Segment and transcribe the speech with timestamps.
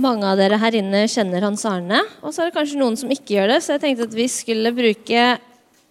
[0.00, 3.10] Mange av dere her inne kjenner Hans Arne, og så er det kanskje noen som
[3.12, 3.60] ikke gjør det.
[3.64, 5.24] Så jeg tenkte at vi skulle bruke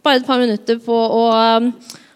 [0.06, 1.24] bare et par minutter på å,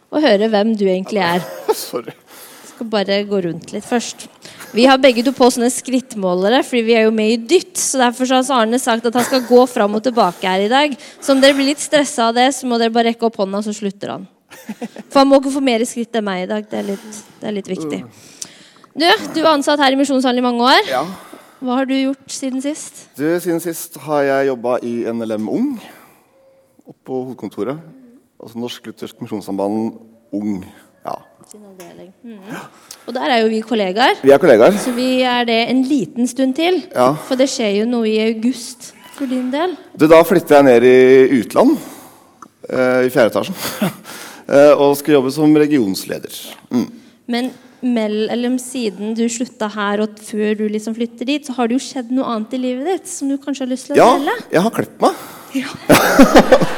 [0.10, 1.44] å høre hvem du egentlig er.
[1.78, 2.16] Sorry.
[2.16, 4.26] Jeg skal bare gå rundt litt først.
[4.74, 7.76] Vi har begge to på sånne skrittmålere, fordi vi er jo med i dytt.
[7.78, 10.72] Så derfor så har Arne sagt at han skal gå fram og tilbake her i
[10.72, 10.96] dag.
[11.22, 13.62] Så om dere blir litt stressa av det, så må dere bare rekke opp hånda,
[13.68, 14.26] så slutter han.
[15.12, 16.66] For han må ikke få mer skritt enn meg i dag.
[16.72, 18.02] Det er litt, det er litt viktig.
[18.94, 20.90] Du, du er ansatt her i Misjonshallen i mange år.
[20.90, 21.06] Ja.
[21.64, 23.06] Hva har du gjort siden sist?
[23.16, 25.70] Du, siden sist har jeg jobba i NLM Ung
[26.84, 27.80] oppe på hovedkontoret.
[28.36, 29.94] Altså Norsk Luthersk Misjonssamband
[30.36, 30.58] Ung.
[31.06, 31.16] Ja.
[31.48, 32.10] Sin avdeling.
[32.20, 32.60] Mhm.
[33.08, 34.20] Og der er jo vi kollegaer.
[34.24, 34.76] Vi er kollegaer.
[34.76, 36.84] Så vi er det en liten stund til.
[36.92, 37.14] Ja.
[37.30, 39.78] For det skjer jo noe i august for din del.
[39.96, 41.78] Du, da flytter jeg ned i utland,
[42.68, 43.56] eh, i fjerde etasjen,
[44.52, 46.42] eh, og skal jobbe som regionsleder.
[46.76, 46.90] Mm.
[47.32, 51.76] Men mellom siden du slutta her og før du liksom flytter dit, så har det
[51.78, 54.10] jo skjedd noe annet i livet ditt som du kanskje har lyst til å Ja,
[54.18, 54.36] dele?
[54.56, 55.14] jeg har klippet meg.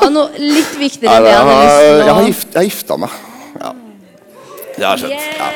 [0.00, 2.70] Og noe litt viktigere enn det jeg, jeg lyst har, å jeg har gift, jeg
[2.70, 3.16] gifta meg.
[3.60, 3.70] Ja.
[4.76, 5.12] Det har skjedd.
[5.40, 5.48] Ja.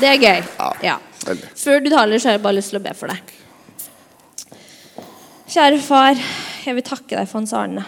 [0.00, 0.40] Det er gøy.
[0.58, 0.68] Ja.
[0.84, 0.96] Ja.
[1.26, 1.48] Veldig.
[1.60, 3.32] Før du taler, så har jeg bare lyst til å be for deg.
[5.50, 6.20] Kjære far,
[6.64, 7.84] jeg vil takke deg for Hans Arne.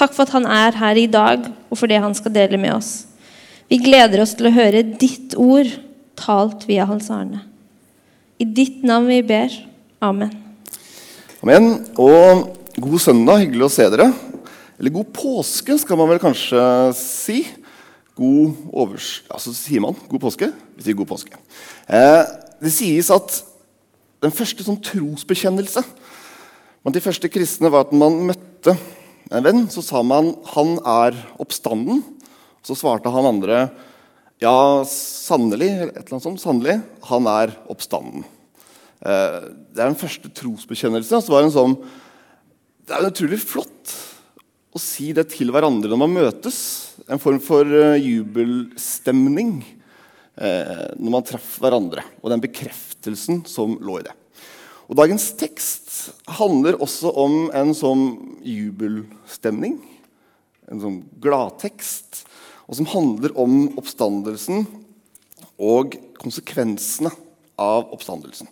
[0.00, 2.72] Takk for at han er her i dag, og for det han skal dele med
[2.72, 3.04] oss.
[3.68, 5.68] Vi gleder oss til å høre ditt ord
[6.16, 7.42] talt via Hans Arne.
[8.40, 9.52] I ditt navn vi ber.
[10.00, 10.32] Amen.
[11.44, 11.68] Amen.
[12.00, 12.46] Og
[12.80, 13.42] god søndag.
[13.42, 14.06] Hyggelig å se dere.
[14.80, 16.62] Eller god påske, skal man vel kanskje
[16.96, 17.42] si.
[18.16, 19.18] God overs...
[19.28, 20.48] Altså sier man god påske?
[20.78, 21.36] Vi sier god påske.
[21.92, 22.22] Eh,
[22.64, 23.42] det sies at
[24.24, 25.84] den første sånn trosbekjennelse
[26.80, 28.74] blant de første kristne var at man møtte
[29.30, 32.02] en venn, så sa man 'Han er oppstanden'.
[32.62, 33.70] Så svarte han andre
[34.40, 36.40] 'Ja, sannelig', eller et eller annet sånt.
[36.40, 36.82] Sannelig.
[37.04, 38.24] Han er oppstanden.
[39.00, 39.40] Eh,
[39.72, 41.22] det er den første trosbekjennelsen.
[41.22, 41.76] Så var det, en sånn,
[42.86, 43.94] det er utrolig flott
[44.74, 46.58] å si det til hverandre når man møtes.
[47.08, 49.64] En form for eh, jubelstemning
[50.36, 52.04] eh, når man traff hverandre.
[52.22, 54.19] Og den bekreftelsen som lå i det.
[54.90, 58.06] Og Dagens tekst handler også om en sånn
[58.42, 59.76] jubelstemning.
[60.66, 62.24] En sånn gladtekst.
[62.66, 64.64] Og som handler om oppstandelsen
[65.62, 67.12] og konsekvensene
[67.60, 68.50] av oppstandelsen.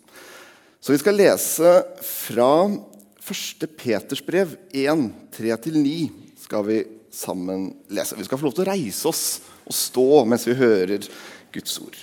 [0.79, 1.73] Så vi skal lese
[2.07, 3.67] fra 1.
[3.75, 5.95] Peters brev 1, 3-9.
[6.39, 6.77] skal vi
[7.11, 8.15] sammen lese.
[8.15, 9.25] Vi skal få lov til å reise oss
[9.67, 11.03] og stå mens vi hører
[11.51, 11.99] Guds ord.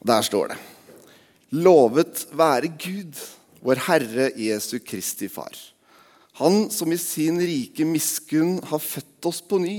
[0.00, 0.58] Og Der står det
[1.54, 3.14] Lovet være Gud,
[3.62, 5.54] vår Herre Jesu Kristi Far.
[6.40, 9.76] Han som i sin rike miskunn har født oss på ny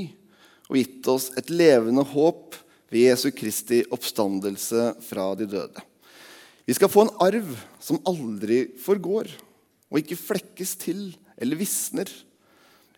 [0.70, 2.56] og gitt oss et levende håp
[2.88, 5.84] ved Jesu Kristi oppstandelse fra de døde.
[6.64, 7.52] Vi skal få en arv
[7.84, 9.28] som aldri forgår,
[9.92, 11.04] og ikke flekkes til
[11.36, 12.08] eller visner.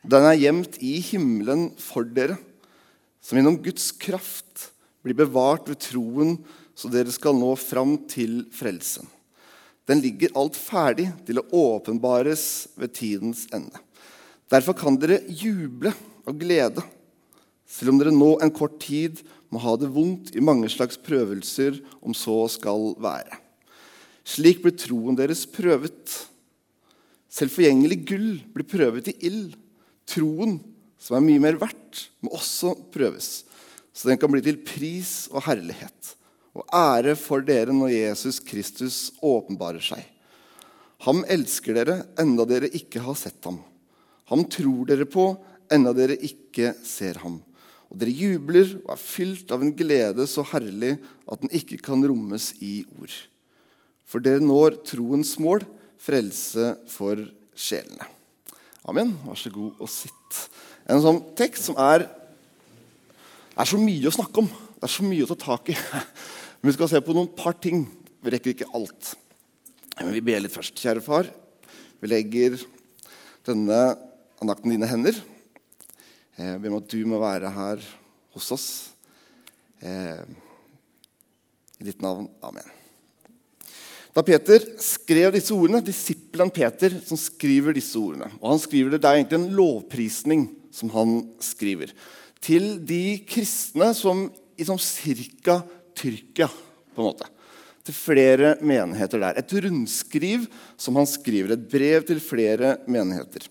[0.05, 2.37] Den er gjemt i himmelen for dere,
[3.21, 4.69] som gjennom Guds kraft
[5.01, 6.37] blir bevart ved troen,
[6.79, 9.07] så dere skal nå fram til frelsen.
[9.89, 12.43] Den ligger alt ferdig til å åpenbares
[12.79, 13.81] ved tidens ende.
[14.49, 15.91] Derfor kan dere juble
[16.29, 16.83] av glede,
[17.69, 19.19] selv om dere nå en kort tid
[19.51, 23.41] må ha det vondt i mange slags prøvelser, om så skal være.
[24.23, 26.15] Slik blir troen deres prøvet.
[27.29, 29.57] Selv forgjengelig gull blir prøvet i ild.
[30.09, 30.59] Troen,
[31.01, 33.43] som er mye mer verdt, må også prøves,
[33.93, 36.15] så den kan bli til pris og herlighet
[36.59, 40.03] og ære for dere når Jesus Kristus åpenbarer seg.
[41.05, 43.61] Ham elsker dere enda dere ikke har sett ham.
[44.29, 45.31] Ham tror dere på
[45.71, 47.39] enda dere ikke ser ham.
[47.89, 50.97] Og dere jubler og er fylt av en glede så herlig
[51.29, 53.15] at den ikke kan rommes i ord.
[54.09, 55.63] For dere når troens mål,
[55.99, 57.21] frelse for
[57.57, 58.05] sjelene.
[58.89, 59.13] Amen.
[59.25, 60.41] Vær så god og sitt.
[60.89, 62.07] En sånn tekst som er,
[63.53, 64.49] er så mye å snakke om.
[64.79, 65.77] Det er så mye å ta tak i.
[66.59, 67.85] Men vi skal se på noen par ting.
[68.19, 69.13] Vi rekker ikke alt.
[69.99, 70.75] Men vi ber litt først.
[70.79, 71.29] Kjære far,
[71.99, 72.57] vi legger
[73.47, 73.79] denne
[74.43, 75.21] andakten i dine hender.
[76.39, 77.85] Jeg ber om at du må være her
[78.35, 78.67] hos oss.
[79.79, 80.23] Eh,
[81.79, 82.27] I ditt navn.
[82.43, 82.75] Amen.
[84.15, 89.03] Da Peter skrev disse ordene, disippelen Peter som skriver disse ordene og han skriver Det,
[89.03, 91.93] det er egentlig en lovprisning som han skriver.
[92.43, 94.27] Til de kristne som
[94.59, 95.61] i sånn cirka
[95.99, 96.47] Tyrkia,
[96.95, 97.27] på en måte.
[97.83, 99.39] Til flere menigheter der.
[99.39, 100.45] Et rundskriv
[100.79, 101.55] som han skriver.
[101.55, 103.47] Et brev til flere menigheter.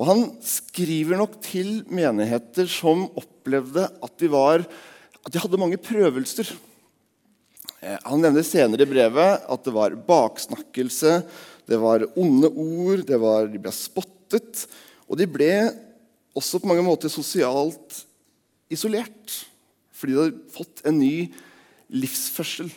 [0.00, 4.64] Og han skriver nok til menigheter som opplevde at de var
[5.20, 6.48] at de hadde mange prøvelser.
[7.80, 11.20] Eh, han nevner senere i brevet at det var baksnakkelse,
[11.68, 14.64] det var onde ord, var, de ble spottet.
[15.06, 15.52] Og de ble
[16.36, 18.04] også på mange måter sosialt
[18.70, 19.40] isolert
[20.00, 21.14] fordi de hadde fått en ny
[21.90, 22.70] livsførsel.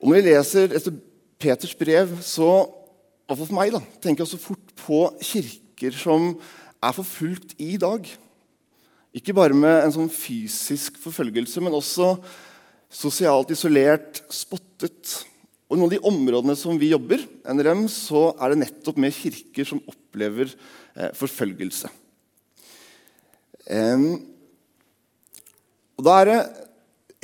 [0.00, 0.96] Og Når vi leser etter
[1.40, 2.66] Peters brev, så
[3.30, 6.34] for meg da, tenker jeg så fort på kirker som
[6.84, 8.04] er forfulgt i dag.
[9.16, 12.16] Ikke bare med en sånn fysisk forfølgelse, men også
[12.94, 15.22] sosialt isolert, spottet.
[15.70, 19.16] Og I noen av de områdene som vi jobber, NRM, så er det nettopp med
[19.16, 21.90] kirker som opplever eh, forfølgelse.
[23.64, 24.18] Um,
[25.96, 26.40] og da er det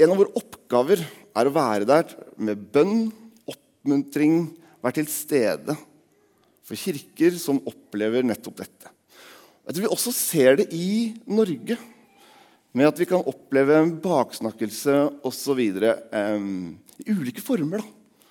[0.00, 3.10] En av våre oppgaver er å være der med bønn,
[3.44, 4.46] oppmuntring,
[4.80, 5.74] være til stede
[6.64, 8.92] for kirker som opplever nettopp dette.
[9.66, 11.76] Jeg tror vi også ser det i Norge,
[12.72, 15.60] med at vi kan oppleve baksnakkelse osv.
[15.60, 16.46] Eh,
[17.04, 17.82] i ulike former.
[17.82, 18.24] Da.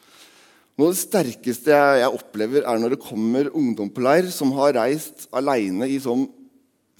[0.79, 4.55] Noe av det sterkeste jeg, jeg, opplever, er når det kommer ungdom på leir som
[4.57, 6.25] har reist alene i sånn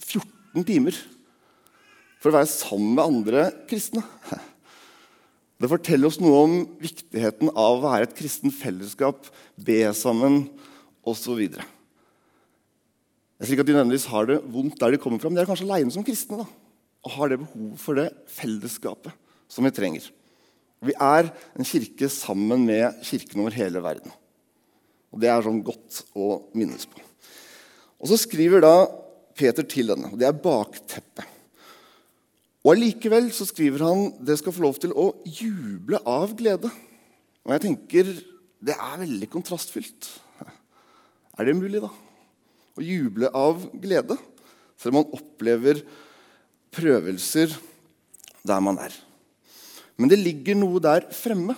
[0.04, 0.94] 14 timer
[2.20, 4.04] for å være sammen med andre kristne.
[5.60, 9.26] Det forteller oss noe om viktigheten av å være et kristent fellesskap,
[9.60, 10.46] be sammen
[11.04, 11.42] osv.
[13.40, 15.42] Jeg sier ikke at de nødvendigvis har det vondt der de kommer fra, men de
[15.44, 16.46] er kanskje aleine som kristne da,
[17.04, 19.12] og har det behov for det fellesskapet
[19.52, 20.08] som vi trenger.
[20.80, 24.12] Vi er en kirke sammen med kirken over hele verden.
[25.12, 27.02] Og Det er sånn godt å minnes på.
[28.00, 28.88] Og Så skriver da
[29.36, 31.39] Peter til denne, og det er bakteppet.
[32.60, 36.68] Og Allikevel så skriver han det skal få lov til å juble av glede.
[37.46, 38.10] Og jeg tenker
[38.60, 40.10] det er veldig kontrastfylt.
[41.40, 41.88] Er det mulig, da?
[42.76, 44.18] Å juble av glede
[44.80, 45.80] selv om man opplever
[46.72, 47.52] prøvelser
[48.46, 48.92] der man er.
[50.00, 51.56] Men det ligger noe der fremme,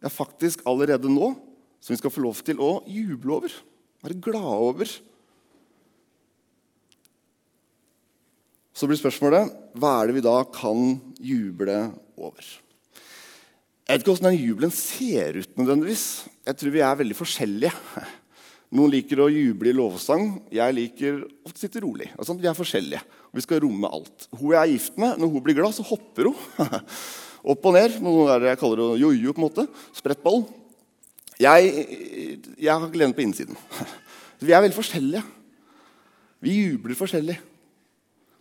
[0.00, 1.34] ja, faktisk allerede nå,
[1.80, 3.56] som vi skal få lov til å juble over.
[4.04, 4.92] Være glade over.
[8.78, 11.78] Så blir spørsmålet hva er det vi da kan juble
[12.14, 12.44] over?
[13.88, 15.50] Jeg vet ikke hvordan den jubelen ser ut.
[15.58, 16.28] nødvendigvis.
[16.46, 17.72] Jeg tror vi er veldig forskjellige.
[18.78, 20.28] Noen liker å juble i lovsang.
[20.54, 22.10] Jeg liker å sitte rolig.
[22.12, 23.02] Vi er forskjellige.
[23.34, 24.28] Vi skal romme alt.
[24.36, 26.70] Hun jeg er gift med, Når hun blir glad, så hopper hun.
[27.50, 27.98] Opp og ned.
[28.04, 29.32] Noe der jeg kaller det jojo.
[29.32, 29.66] på en måte.
[29.96, 30.44] Sprettball.
[31.40, 33.58] Jeg, jeg har gleden på innsiden.
[34.44, 35.24] Vi er veldig forskjellige.
[36.44, 37.40] Vi jubler forskjellig.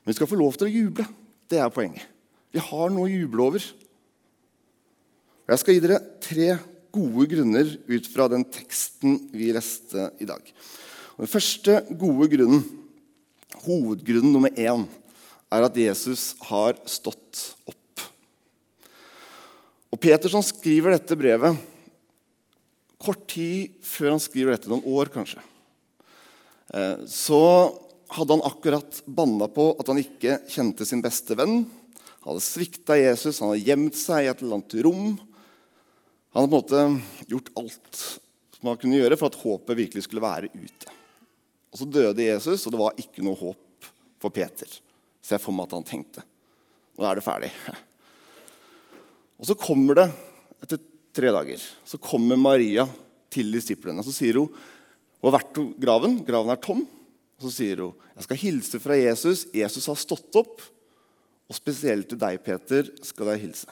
[0.07, 1.03] Men vi skal få lov til å juble.
[1.51, 2.05] Det er poenget.
[2.55, 3.63] Vi har noe å juble over.
[5.51, 6.45] Jeg skal gi dere tre
[6.95, 10.39] gode grunner ut fra den teksten vi leste i dag.
[11.17, 12.61] Og den første gode grunnen,
[13.65, 14.85] hovedgrunnen nummer én,
[15.51, 18.03] er at Jesus har stått opp.
[19.91, 21.59] Og Peterson skriver dette brevet
[22.95, 25.43] kort tid før han skriver dette, noen år kanskje.
[26.71, 27.43] Eh, så
[28.07, 31.65] hadde han akkurat banna på at han ikke kjente sin beste venn.
[32.23, 35.17] Han hadde svikta Jesus, han hadde gjemt seg i et eller annet rom.
[36.35, 38.01] Han hadde på en måte gjort alt
[38.57, 40.95] som han kunne gjøre for at håpet virkelig skulle være ute.
[41.71, 44.69] Og Så døde Jesus, og det var ikke noe håp for Peter.
[45.21, 46.23] Så jeg for meg at han tenkte.
[46.97, 47.51] Nå er det ferdig.
[49.37, 50.07] Og Så kommer det,
[50.65, 50.81] etter
[51.13, 52.87] tre dager, så kommer Maria
[53.33, 54.01] til disiplene.
[54.05, 54.49] Så sier hun
[55.17, 56.19] hun har vært graven.
[56.25, 56.83] Graven er tom.
[57.37, 59.45] Og Så sier hun, 'Jeg skal hilse fra Jesus.
[59.53, 60.61] Jesus har stått opp.'
[61.49, 63.69] 'Og spesielt til deg, Peter, skal jeg hilse.'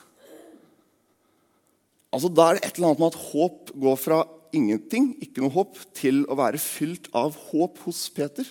[2.13, 5.51] Altså, Da er det et eller annet med at håp går fra ingenting, ikke noe
[5.51, 8.45] håp, til å være fylt av håp hos Peter.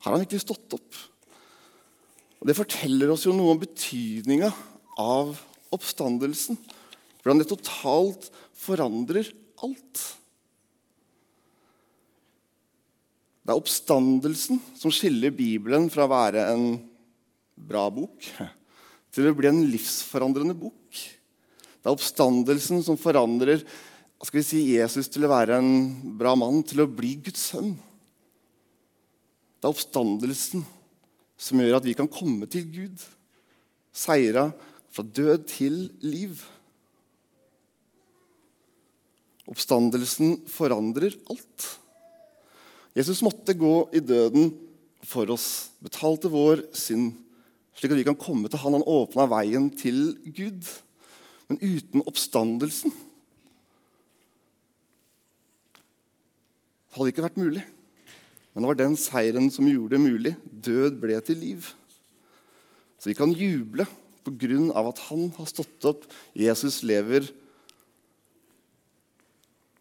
[0.00, 0.94] Har han ikke stått opp?
[2.40, 4.50] Og Det forteller oss jo noe om betydninga
[4.98, 5.36] av
[5.70, 6.56] oppstandelsen.
[7.22, 9.28] Hvordan det totalt forandrer
[9.62, 10.00] alt.
[13.42, 16.66] Det er oppstandelsen som skiller Bibelen fra å være en
[17.58, 18.28] bra bok
[19.12, 21.00] til å bli en livsforandrende bok.
[21.82, 23.64] Det er oppstandelsen som forandrer
[24.22, 25.72] skal vi si, Jesus til å være en
[26.18, 27.72] bra mann, til å bli Guds sønn.
[29.58, 30.62] Det er oppstandelsen
[31.42, 33.02] som gjør at vi kan komme til Gud.
[33.90, 34.46] Seira
[34.94, 36.38] fra død til liv.
[39.50, 41.66] Oppstandelsen forandrer alt.
[42.96, 44.50] Jesus måtte gå i døden
[45.08, 47.14] for oss, betalte vår synd,
[47.76, 48.76] slik at vi kan komme til Han.
[48.76, 50.68] Han åpna veien til Gud.
[51.48, 52.92] Men uten oppstandelsen
[56.92, 57.62] hadde det ikke vært mulig.
[58.52, 60.34] Men det var den seieren som gjorde det mulig.
[60.44, 61.68] Død ble til liv.
[63.00, 63.88] Så vi kan juble
[64.22, 66.04] på grunn av at han har stått opp,
[66.36, 67.26] Jesus lever.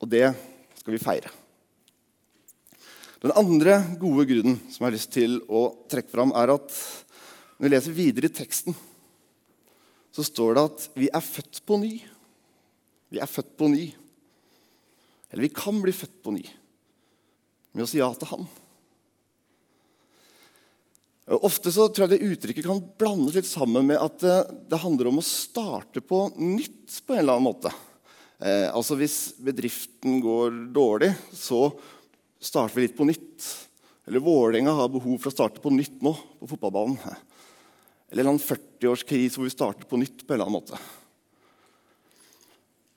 [0.01, 0.32] Og det
[0.80, 1.40] skal vi feire.
[3.22, 6.72] Den andre gode grunnen som jeg har lyst til å trekke fram, er at
[7.60, 8.74] når vi leser videre i teksten,
[10.12, 11.92] så står det at vi er født på ny.
[13.13, 13.86] Vi er født på ny.
[15.30, 16.44] Eller vi kan bli født på ny
[17.72, 18.50] med å si ja til Han.
[21.32, 25.22] Ofte så tror jeg det uttrykket kan blandes litt sammen med at det, handler om
[25.22, 27.72] å starte på nytt på en eller annen måte.
[28.42, 31.70] Eh, altså Hvis bedriften går dårlig, så
[32.41, 33.45] starter vi litt på nytt.
[34.10, 36.98] Eller Vålerenga har behov for å starte på nytt nå på fotballbanen.
[38.12, 40.79] Eller en 40-årskrise hvor vi starter på nytt på en eller annen måte.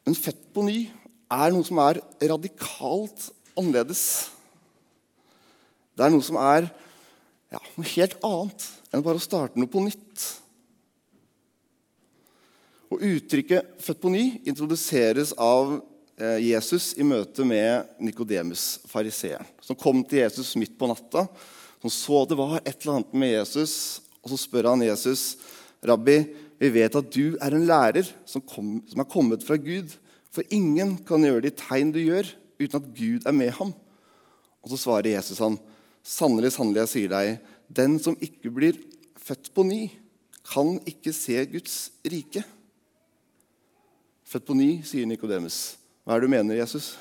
[0.04, 0.78] Men født på ny
[1.32, 4.04] er noe som er radikalt annerledes.
[5.94, 6.66] Det er noe som er
[7.52, 10.24] ja, noe helt annet enn bare å starte noe på nytt.
[12.94, 15.80] Og Uttrykket 'født på ny' introduseres av
[16.16, 21.24] Jesus i møte med Nikodemus, fariseeren, som kom til Jesus midt på natta.
[21.82, 23.74] Som så det var et eller annet med Jesus,
[24.22, 25.36] og så spør han Jesus,
[25.82, 26.16] 'Rabbi,
[26.58, 29.98] vi vet at du er en lærer som, kom, som er kommet fra Gud.'
[30.30, 33.74] 'For ingen kan gjøre de tegn du gjør, uten at Gud er med ham.'
[34.62, 35.58] Og så svarer Jesus han,
[36.04, 37.38] Sannelig, sannelig, jeg sier deg,
[37.72, 38.76] den som ikke blir
[39.16, 39.86] født på ny,
[40.44, 42.42] kan ikke se Guds rike.
[44.28, 45.78] Født på ny, sier Nikodemus.
[46.04, 46.94] Hva er det du mener, Jesus?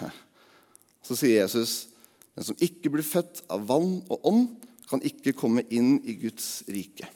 [1.03, 1.89] Så sier Jesus,
[2.33, 4.45] den som ikke blir født av vann og ånd,
[4.89, 7.07] kan ikke komme inn i Guds rike.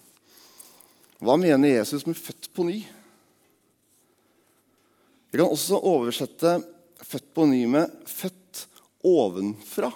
[1.23, 2.85] Hva mener Jesus med 'født på ny'?
[5.31, 6.63] Vi kan også oversette
[7.03, 8.67] 'født på ny' med 'født
[9.03, 9.93] ovenfra'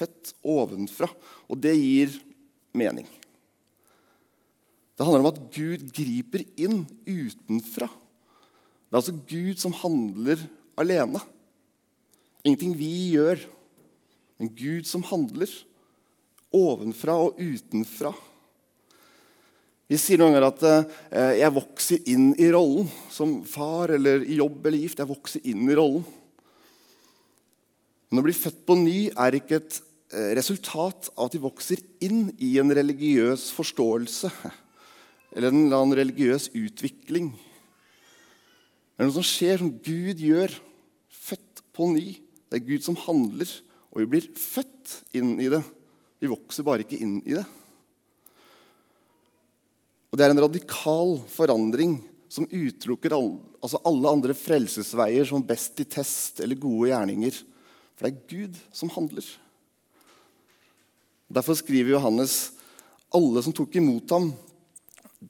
[0.00, 1.08] født ovenfra.
[1.50, 2.14] Og det gir
[2.76, 3.08] mening.
[4.96, 7.88] Det handler om at Gud griper inn utenfra.
[7.88, 10.42] Det er altså Gud som handler
[10.80, 11.20] alene.
[12.44, 13.42] Ingenting vi gjør,
[14.40, 15.50] men Gud som handler.
[16.56, 18.14] Ovenfra og utenfra.
[19.90, 20.64] Vi sier noen ganger at
[21.10, 25.02] eh, jeg vokser inn i rollen som far eller i jobb eller gift.
[25.02, 26.04] Jeg vokser inn i rollen.
[28.10, 29.80] Men å bli født på ny er ikke et
[30.14, 34.30] eh, resultat av at de vokser inn i en religiøs forståelse
[35.34, 37.30] eller en eller annen religiøs utvikling.
[37.34, 40.54] Det er noe som skjer, som Gud gjør.
[41.80, 42.18] På ny.
[42.52, 43.48] Det er Gud som handler,
[43.88, 45.62] og vi blir født inn i det.
[46.20, 47.46] Vi vokser bare ikke inn i det.
[50.10, 51.94] Og Det er en radikal forandring
[52.28, 57.40] som utelukker alle, altså alle andre frelsesveier som best i test eller gode gjerninger.
[57.96, 59.24] For det er Gud som handler.
[61.32, 62.50] Derfor skriver Johannes
[63.14, 64.30] alle som tok imot ham,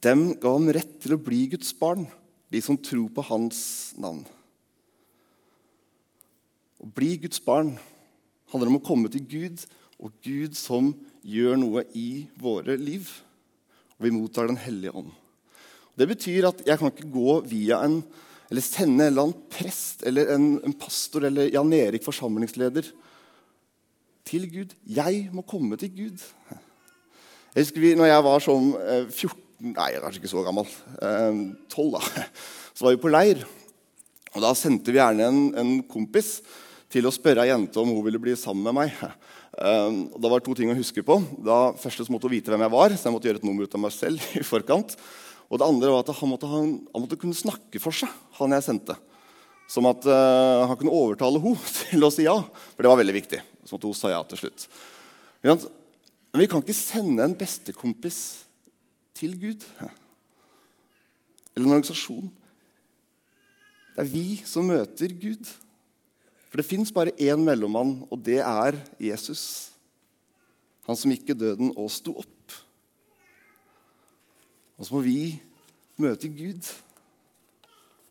[0.03, 2.09] dem ga ham rett til å bli Guds barn,
[2.51, 3.61] de som tror på hans
[4.01, 4.25] navn.
[6.81, 7.75] Å bli Guds barn
[8.51, 9.65] handler om å komme til Gud,
[10.01, 13.11] og Gud som gjør noe i våre liv.
[13.99, 15.11] Og vi mottar Den hellige ånd.
[15.93, 18.01] Det betyr at jeg kan ikke gå via en
[18.51, 22.89] eller sende en eller annen prest eller en, en pastor eller Jan Erik forsamlingsleder
[24.27, 24.73] til Gud.
[24.89, 26.25] Jeg må komme til Gud.
[27.55, 30.69] Jeg husker vi, når jeg var sånn 14 Nei, kanskje ikke så gammel.
[31.69, 31.99] 12, da.
[32.73, 33.43] Så var vi på leir.
[34.33, 36.39] Og Da sendte vi gjerne en, en kompis
[36.91, 39.19] til å spørre ei jente om hun ville bli sammen med meg.
[39.55, 41.21] Um, da var det to ting å huske på.
[41.47, 43.67] Da Første så måtte hun vite hvem jeg var, så jeg måtte gjøre et nummer
[43.67, 44.25] ut av meg selv.
[44.41, 44.97] i forkant.
[45.51, 48.57] Og det andre var at han måtte, han, han måtte kunne snakke for seg, han
[48.57, 48.99] jeg sendte.
[49.71, 52.37] Som at uh, han kunne overtale henne til å si ja.
[52.75, 53.43] For det var veldig viktig.
[53.69, 54.67] Som at hun sa ja til slutt.
[55.47, 55.63] Men
[56.43, 58.21] vi kan ikke sende en bestekompis
[59.19, 59.65] til Gud.
[61.55, 62.31] Eller en organisasjon.
[63.95, 65.51] Det er vi som møter Gud.
[66.51, 69.71] For det fins bare én mellommann, og det er Jesus.
[70.89, 72.57] Han som gikk i døden og sto opp.
[74.81, 75.21] Og så må vi
[76.01, 76.67] møte Gud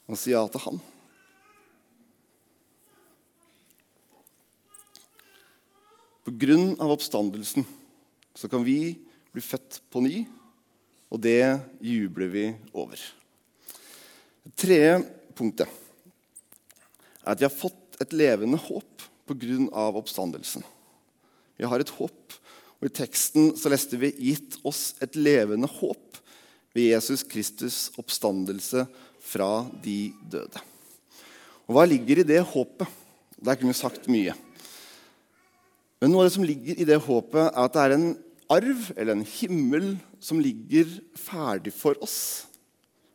[0.10, 0.80] og si ja til Han.
[6.24, 7.66] På grunn av oppstandelsen
[8.38, 8.94] så kan vi
[9.34, 10.24] bli født på ny,
[11.10, 11.42] og det
[11.82, 13.02] jubler vi over.
[14.46, 15.00] Det tredje
[15.36, 20.64] punktet er at vi har fått et levende håp av oppstandelsen.
[21.60, 22.34] Vi har et håp,
[22.80, 26.18] og i teksten så leste vi 'gitt oss et levende håp'
[26.74, 28.88] ved Jesus Kristus' oppstandelse
[29.20, 30.62] fra de døde.
[31.68, 32.88] Og Hva ligger i det håpet?
[33.38, 34.34] Der kunne vi sagt mye.
[36.02, 38.18] Men noe av det som ligger i det håpet, er at det er en
[38.50, 42.48] arv eller en himmel som ligger ferdig for oss.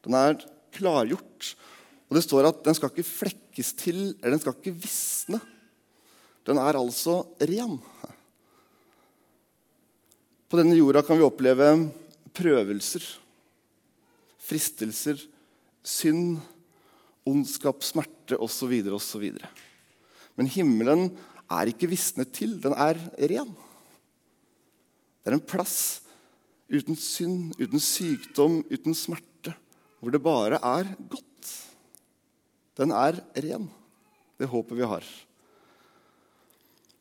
[0.05, 0.38] Den er
[0.76, 1.55] klargjort.
[2.09, 5.41] Og det står at den skal ikke flekkes til, eller den skal ikke visne.
[6.45, 7.79] Den er altså ren.
[10.49, 11.69] På denne jorda kan vi oppleve
[12.37, 13.05] prøvelser,
[14.45, 15.23] fristelser,
[15.85, 16.37] synd,
[17.25, 18.75] ondskap, smerte osv.
[18.93, 19.25] osv.
[20.37, 21.09] Men himmelen
[21.51, 22.59] er ikke visnet til.
[22.61, 22.99] Den er
[23.33, 23.55] ren.
[25.25, 26.03] Det er en plass
[26.69, 29.55] uten synd, uten sykdom, uten smerte,
[30.01, 31.34] hvor det bare er godt.
[32.78, 33.69] Den er ren,
[34.40, 35.07] det håpet vi har.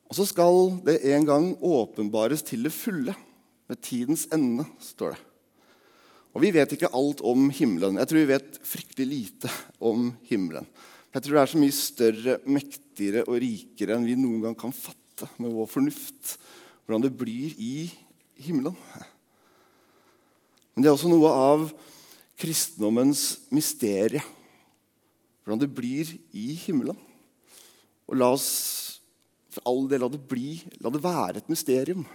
[0.10, 3.16] Og så skal det en gang åpenbares til det fulle,
[3.72, 5.22] med tidens ende, står det.
[6.34, 7.98] Og Vi vet ikke alt om himmelen.
[8.02, 9.50] Jeg tror vi vet fryktelig lite
[9.80, 10.68] om himmelen.
[11.14, 14.74] Jeg tror det er så mye større, mektigere og rikere enn vi noen gang kan
[14.74, 16.36] fatte med vår fornuft.
[16.84, 17.86] Hvordan det blir i
[18.42, 18.74] himmelen.
[20.74, 21.68] Men det er også noe av
[22.42, 24.24] kristendommens mysterie.
[25.44, 26.98] Hvordan det blir i himmelen.
[28.08, 28.50] Og la oss
[29.54, 32.06] for all del la det bli, la det være et mysterium.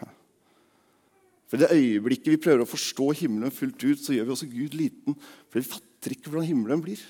[1.49, 4.51] For I det øyeblikket vi prøver å forstå himmelen fullt ut, så gjør vi også
[4.51, 5.17] Gud liten.
[5.49, 7.01] For vi fatter ikke hvordan himmelen blir.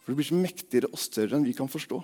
[0.00, 2.00] For det blir så mektigere og større enn vi kan forstå.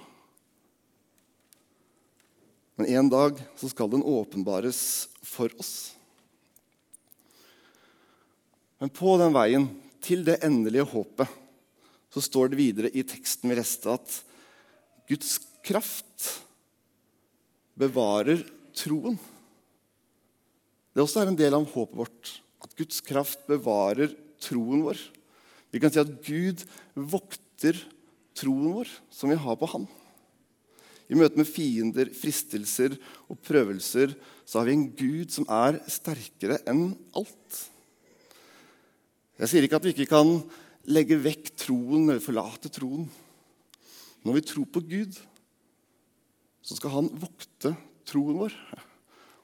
[2.76, 4.80] Men en dag så skal den åpenbares
[5.24, 5.74] for oss.
[8.76, 9.70] Men på den veien
[10.04, 11.45] til det endelige håpet
[12.12, 14.20] så står det videre i teksten vi leste, at
[15.10, 16.30] Guds kraft
[17.78, 18.42] bevarer
[18.76, 19.18] troen.
[20.96, 22.32] Det også er en del av håpet vårt.
[22.64, 25.00] At Guds kraft bevarer troen vår.
[25.74, 26.62] Vi kan si at Gud
[26.96, 27.78] vokter
[28.36, 29.86] troen vår, som vi har på Han.
[31.06, 32.96] I møte med fiender, fristelser
[33.30, 37.60] og prøvelser så har vi en Gud som er sterkere enn alt.
[39.36, 40.32] Jeg sier ikke at vi ikke kan
[40.90, 43.06] legge vekk troen eller forlate troen.
[44.26, 45.18] Når vi tror på Gud,
[46.66, 47.74] så skal han vokte
[48.06, 48.54] troen vår.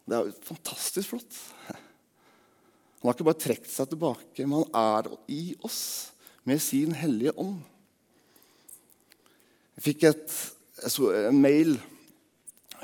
[0.06, 1.36] Det er jo fantastisk flott.
[3.02, 5.82] Han har ikke bare trukket seg tilbake, men han er i oss
[6.46, 7.60] med sin hellige ånd.
[9.78, 10.34] Jeg fikk et,
[10.86, 11.76] en mail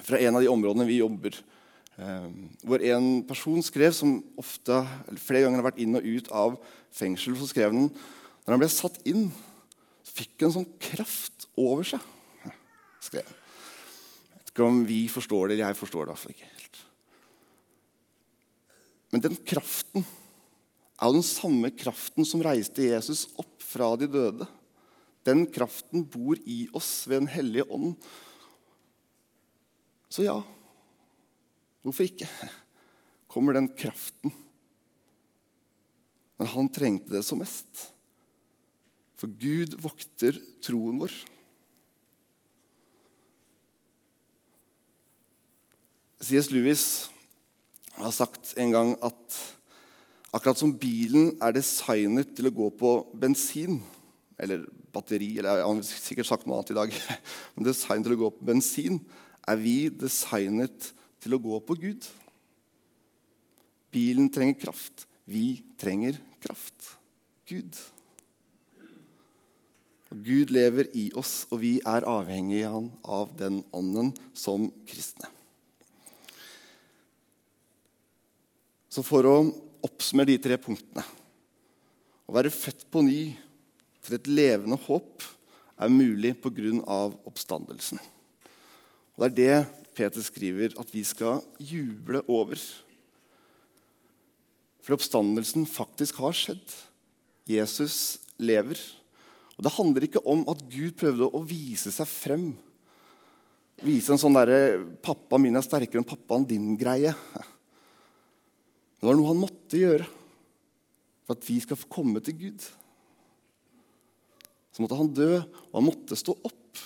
[0.06, 1.34] fra en av de områdene vi jobber
[1.98, 2.28] eh,
[2.62, 4.78] hvor en person skrev, som ofte,
[5.18, 6.58] flere ganger har vært inn og ut av
[6.94, 7.90] fengsel, så skrev han
[8.48, 9.26] når han ble satt inn,
[10.08, 12.00] fikk han en sånn kraft over seg.
[13.04, 13.28] skrev.
[13.28, 16.80] Jeg vet ikke om vi forstår det, eller jeg forstår det iallfall ikke helt.
[19.12, 24.48] Men den kraften er jo den samme kraften som reiste Jesus opp fra de døde.
[25.28, 27.94] Den kraften bor i oss ved Den hellige ånd.
[30.08, 30.40] Så ja,
[31.84, 32.32] hvorfor ikke?
[33.28, 34.32] Kommer den kraften
[36.38, 37.88] men han trengte det som mest.
[39.18, 41.14] For Gud vokter troen vår.
[46.22, 46.50] C.S.
[46.50, 46.84] Lewis
[47.98, 49.38] har sagt en gang at
[50.34, 53.80] akkurat som bilen er designet til å gå på bensin
[54.38, 56.94] eller batteri eller Han har sikkert sagt noe annet i dag.
[57.54, 59.02] Men designet til å gå på bensin
[59.48, 62.06] er vi designet til å gå på Gud.
[63.94, 65.06] Bilen trenger kraft.
[65.26, 66.94] Vi trenger kraft.
[67.48, 67.78] Gud.
[70.08, 72.70] Gud lever i oss, og vi er avhengige
[73.04, 75.28] av den ånden som kristne.
[78.88, 79.34] Så for å
[79.84, 81.04] oppsummere de tre punktene
[82.28, 83.20] Å være født på ny
[84.04, 85.22] til et levende håp
[85.78, 87.12] er mulig pga.
[87.24, 88.00] oppstandelsen.
[89.16, 92.58] Og Det er det Peter skriver at vi skal juble over.
[94.82, 96.74] For oppstandelsen faktisk har skjedd.
[97.48, 98.78] Jesus lever.
[99.58, 102.52] Og Det handler ikke om at Gud prøvde å vise seg frem.
[103.82, 107.14] Vise en sånn derre 'Pappa min er sterkere enn pappaen din'-greie.
[108.98, 110.06] Det var noe han måtte gjøre
[111.26, 112.62] for at vi skal få komme til Gud.
[114.72, 116.82] Så måtte han dø, og han måtte stå opp.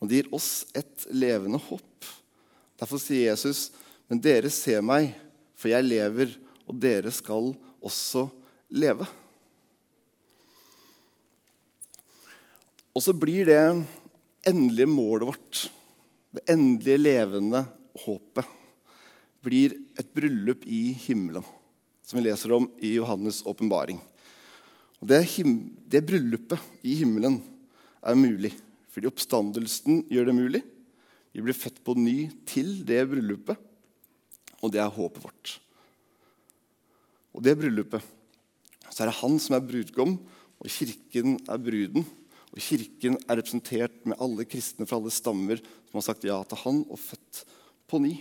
[0.00, 2.04] Og det gir oss et levende håp.
[2.76, 3.70] Derfor sier Jesus,
[4.08, 5.14] 'Men dere ser meg,
[5.54, 6.36] for jeg lever'
[6.68, 8.30] og dere skal også
[8.70, 9.06] leve.
[12.94, 13.60] Og så blir det
[14.46, 15.64] endelige målet vårt,
[16.34, 17.64] det endelige levende
[18.04, 18.46] håpet,
[19.44, 21.44] blir et bryllup i himmelen,
[22.06, 23.98] som vi leser om i Johannes' åpenbaring.
[25.04, 25.20] Det,
[25.90, 27.42] det bryllupet i himmelen
[28.00, 28.54] er mulig
[28.94, 30.60] fordi oppstandelsen gjør det mulig.
[31.34, 33.58] Vi blir født på ny til det bryllupet,
[34.62, 35.54] og det er håpet vårt.
[37.34, 38.06] Og det bryllupet
[38.86, 40.14] så er det han som er brudgom,
[40.62, 42.06] og kirken er bruden.
[42.54, 46.60] Og kirken er representert med alle kristne fra alle stammer som har sagt ja til
[46.62, 47.42] han og født
[47.90, 48.14] på ny.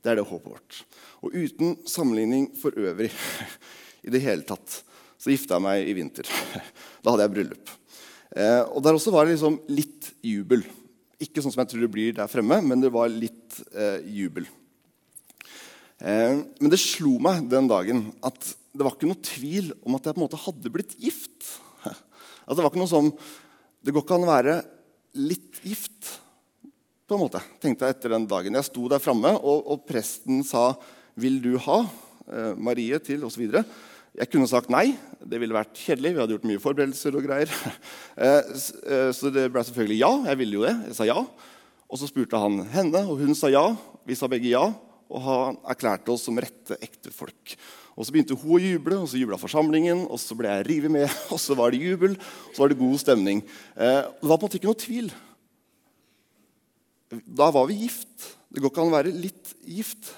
[0.00, 0.78] Det er det håpet vårt.
[1.26, 3.10] Og uten sammenligning for øvrig
[4.06, 4.80] i det hele tatt,
[5.20, 6.30] så gifta jeg meg i vinter.
[7.02, 7.70] Da hadde jeg bryllup.
[8.36, 10.62] Eh, og der også var det liksom litt jubel.
[11.20, 14.46] Ikke sånn som jeg tror det blir der fremme, men det var litt eh, jubel.
[15.98, 18.38] Eh, men det slo meg den dagen at
[18.70, 21.48] det var ikke noe tvil om at jeg på en måte hadde blitt gift.
[22.50, 23.10] Altså, det var ikke noe som
[23.80, 24.56] Det går ikke an å være
[25.20, 26.08] litt gift,
[27.08, 28.54] på en måte, tenkte jeg etter den dagen.
[28.54, 30.76] Jeg sto der framme, og, og, presten sa
[31.18, 31.78] 'Vil du ha
[32.30, 33.42] eh, Marie til?' osv.
[33.50, 34.94] Jeg kunne sagt nei.
[35.18, 36.12] Det ville vært kjedelig.
[36.14, 37.50] Vi hadde gjort mye forberedelser og greier.
[38.20, 38.42] Eh,
[38.92, 40.12] eh, så det ble selvfølgelig ja.
[40.28, 40.76] Jeg ville jo det.
[40.90, 41.18] Jeg sa ja.
[41.88, 43.64] Og så spurte han henne, og hun sa ja.
[44.06, 44.66] Vi sa begge ja.
[45.10, 47.56] Og han erklærte oss som rette ektefolk.
[47.96, 50.06] Og Så begynte hun å juble, og så jubla forsamlingen.
[50.08, 52.80] Og så ble jeg revet med, og så var det jubel, og så var det
[52.80, 53.42] god stemning.
[53.76, 55.10] Eh, det var på en måte ikke noe tvil.
[57.26, 58.30] Da var vi gift.
[58.50, 60.12] Det går ikke an å være litt gift.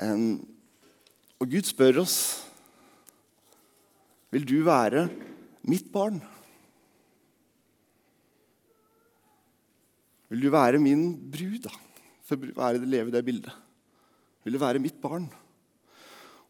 [0.00, 0.40] Um,
[1.40, 2.14] og Gud spør oss
[4.32, 5.10] Vil du være
[5.68, 6.22] mitt barn?
[10.30, 11.74] Vil du være min brud, da?
[12.30, 13.54] For å leve i det bildet.
[14.46, 15.26] Vil du være mitt barn?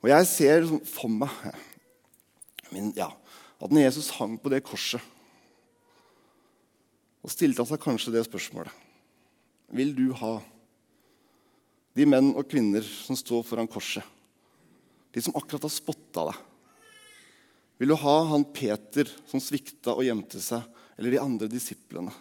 [0.01, 1.33] Og jeg ser for meg
[2.71, 3.09] min, ja,
[3.59, 5.03] at når Jesus hang på det korset
[7.21, 8.73] og stilte han seg kanskje det spørsmålet
[9.77, 10.37] Vil du ha
[11.99, 14.05] de menn og kvinner som står foran korset,
[15.11, 16.39] de som akkurat har spotta deg?
[17.83, 20.63] Vil du ha han Peter som svikta og gjemte seg,
[20.97, 22.15] eller de andre disiplene?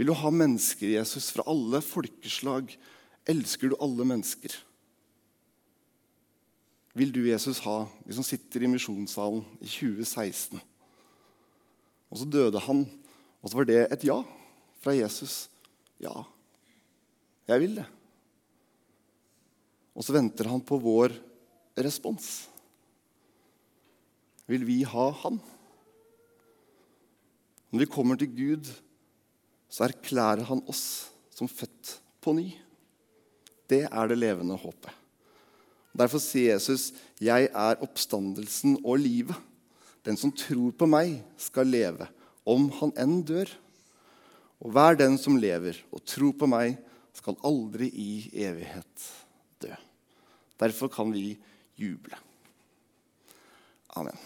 [0.00, 2.70] Vil du ha mennesker, Jesus, fra alle folkeslag?
[3.28, 4.54] Elsker du alle mennesker?
[6.96, 10.56] Vil du, Jesus, ha de som sitter i misjonssalen i 2016?
[12.08, 12.86] Og så døde han,
[13.44, 14.16] og så var det et ja
[14.80, 15.50] fra Jesus.
[16.00, 16.24] Ja,
[17.52, 17.88] jeg vil det.
[19.92, 21.12] Og så venter han på vår
[21.76, 22.46] respons.
[24.48, 25.42] Vil vi ha han?
[27.68, 28.78] Når vi kommer til Gud,
[29.70, 32.48] så erklærer han oss som født på ny.
[33.70, 34.90] Det er det levende håpet.
[35.96, 39.38] Derfor sier Jesus, 'Jeg er oppstandelsen og livet'.
[40.04, 42.08] Den som tror på meg, skal leve,
[42.46, 43.50] om han enn dør.
[44.60, 46.78] Og hver den som lever og tror på meg,
[47.12, 49.06] skal aldri i evighet
[49.60, 49.74] dø.
[50.58, 51.38] Derfor kan vi
[51.76, 52.16] juble.
[53.96, 54.16] Amen.